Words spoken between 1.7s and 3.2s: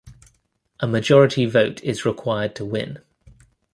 is required to win.